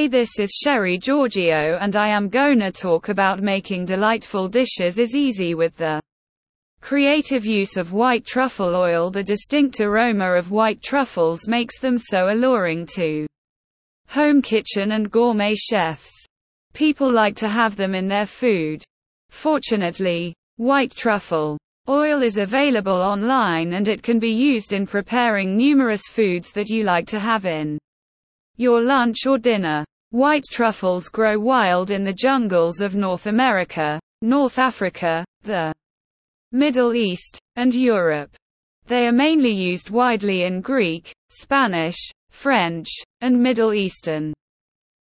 [0.00, 5.14] Hey this is Sherry Giorgio and I am gonna talk about making delightful dishes is
[5.14, 6.00] easy with the
[6.80, 9.10] creative use of white truffle oil.
[9.10, 13.26] The distinct aroma of white truffles makes them so alluring to
[14.08, 16.10] home kitchen and gourmet chefs.
[16.72, 18.82] People like to have them in their food.
[19.28, 21.58] Fortunately, white truffle
[21.90, 26.84] oil is available online and it can be used in preparing numerous foods that you
[26.84, 27.78] like to have in
[28.56, 29.84] your lunch or dinner.
[30.12, 35.72] White truffles grow wild in the jungles of North America, North Africa, the
[36.50, 38.34] Middle East, and Europe.
[38.86, 42.88] They are mainly used widely in Greek, Spanish, French,
[43.20, 44.34] and Middle Eastern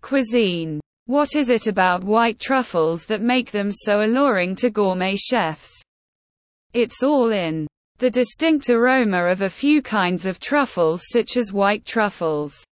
[0.00, 0.80] cuisine.
[1.06, 5.80] What is it about white truffles that make them so alluring to gourmet chefs?
[6.72, 11.84] It's all in the distinct aroma of a few kinds of truffles such as white
[11.84, 12.64] truffles.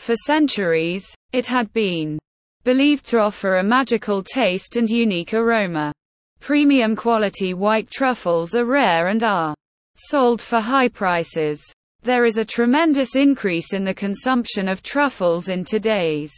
[0.00, 2.18] For centuries, it had been
[2.64, 5.92] believed to offer a magical taste and unique aroma.
[6.40, 9.54] Premium quality white truffles are rare and are
[9.96, 11.62] sold for high prices.
[12.00, 16.32] There is a tremendous increase in the consumption of truffles in today's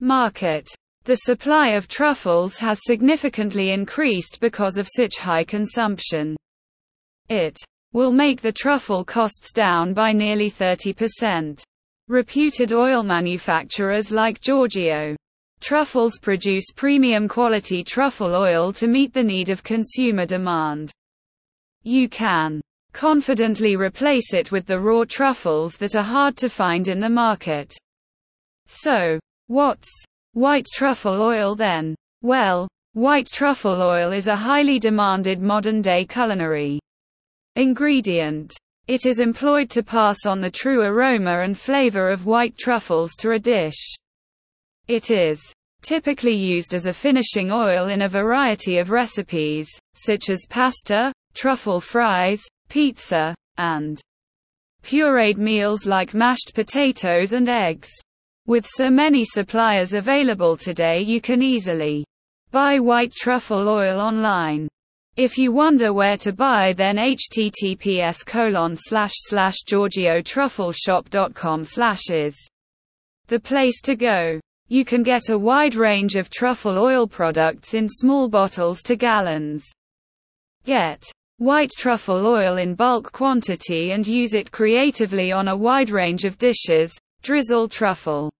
[0.00, 0.66] market.
[1.04, 6.34] The supply of truffles has significantly increased because of such high consumption.
[7.28, 7.58] It
[7.92, 11.62] will make the truffle costs down by nearly 30%.
[12.10, 15.14] Reputed oil manufacturers like Giorgio
[15.60, 20.90] Truffles produce premium quality truffle oil to meet the need of consumer demand.
[21.84, 22.60] You can
[22.92, 27.72] confidently replace it with the raw truffles that are hard to find in the market.
[28.66, 29.88] So, what's
[30.32, 31.94] white truffle oil then?
[32.22, 36.80] Well, white truffle oil is a highly demanded modern day culinary
[37.54, 38.52] ingredient.
[38.90, 43.30] It is employed to pass on the true aroma and flavor of white truffles to
[43.30, 43.94] a dish.
[44.88, 45.40] It is
[45.80, 51.80] typically used as a finishing oil in a variety of recipes, such as pasta, truffle
[51.80, 54.00] fries, pizza, and
[54.82, 57.90] pureed meals like mashed potatoes and eggs.
[58.48, 62.04] With so many suppliers available today you can easily
[62.50, 64.66] buy white truffle oil online.
[65.16, 72.36] If you wonder where to buy then https colon slash slash giorgiotruffleshop.com slash is
[73.26, 74.40] the place to go.
[74.68, 79.64] You can get a wide range of truffle oil products in small bottles to gallons.
[80.64, 81.02] Get
[81.38, 86.38] white truffle oil in bulk quantity and use it creatively on a wide range of
[86.38, 86.96] dishes.
[87.22, 88.30] Drizzle truffle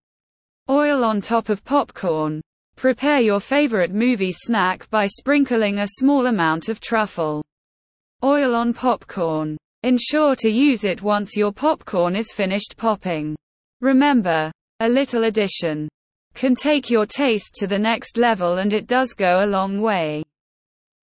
[0.69, 2.41] oil on top of popcorn.
[2.81, 7.45] Prepare your favorite movie snack by sprinkling a small amount of truffle
[8.25, 9.59] oil on popcorn.
[9.83, 13.37] Ensure to use it once your popcorn is finished popping.
[13.83, 15.91] Remember, a little addition
[16.33, 20.25] can take your taste to the next level and it does go a long way.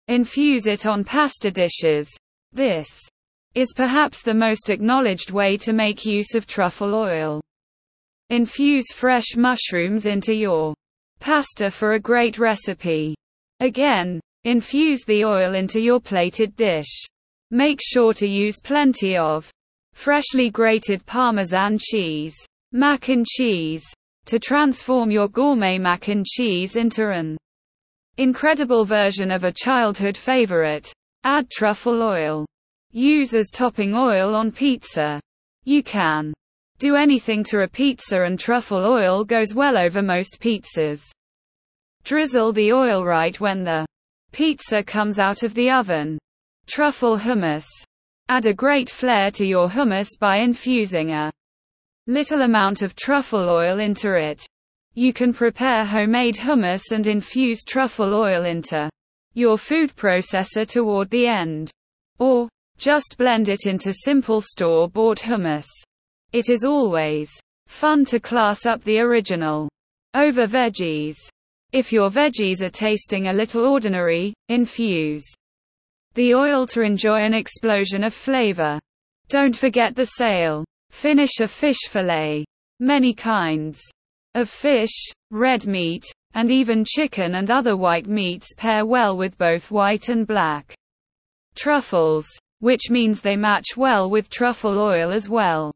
[0.08, 2.10] Infuse it on pasta dishes.
[2.54, 2.88] This
[3.54, 7.40] is perhaps the most acknowledged way to make use of truffle oil.
[8.32, 10.74] Infuse fresh mushrooms into your
[11.20, 13.16] Pasta for a great recipe.
[13.60, 17.06] Again, infuse the oil into your plated dish.
[17.52, 19.50] Make sure to use plenty of
[19.94, 22.36] freshly grated Parmesan cheese,
[22.72, 23.84] mac and cheese,
[24.26, 27.38] to transform your gourmet mac and cheese into an
[28.18, 30.92] incredible version of a childhood favorite.
[31.24, 32.46] Add truffle oil.
[32.92, 35.20] Use as topping oil on pizza.
[35.66, 36.34] You can
[36.80, 41.04] do anything to a pizza and truffle oil goes well over most pizzas.
[42.04, 43.86] Drizzle the oil right when the
[44.32, 46.20] pizza comes out of the oven.
[46.68, 47.66] Truffle hummus.
[48.30, 51.32] Add a great flair to your hummus by infusing a
[52.06, 54.46] little amount of truffle oil into it.
[54.94, 58.90] You can prepare homemade hummus and infuse truffle oil into
[59.34, 61.72] your food processor toward the end.
[62.20, 65.68] Or, just blend it into simple store bought hummus.
[66.34, 67.32] It is always
[67.68, 69.70] fun to class up the original
[70.14, 71.16] over veggies.
[71.72, 75.26] If your veggies are tasting a little ordinary, infuse
[76.16, 78.80] the oil to enjoy an explosion of flavor.
[79.30, 80.66] Don't forget the sale.
[80.90, 82.46] Finish a fish fillet.
[82.80, 83.82] Many kinds
[84.36, 89.72] of fish, red meat, and even chicken and other white meats pair well with both
[89.72, 90.74] white and black
[91.56, 92.28] truffles,
[92.60, 95.72] which means they match well with truffle oil as well.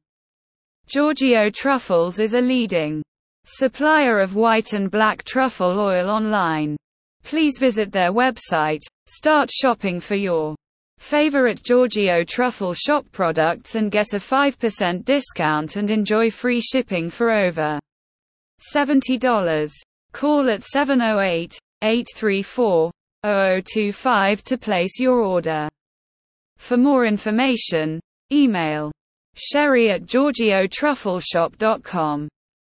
[0.91, 3.01] Giorgio Truffles is a leading
[3.45, 6.75] supplier of white and black truffle oil online.
[7.23, 10.53] Please visit their website, start shopping for your
[10.97, 17.31] favorite Giorgio Truffle shop products and get a 5% discount and enjoy free shipping for
[17.31, 17.79] over
[18.75, 19.71] $70.
[20.11, 22.91] Call at 708 834
[23.23, 25.69] 0025 to place your order.
[26.57, 28.91] For more information, email
[29.35, 32.29] sherry at giorgiotruffleshop.com.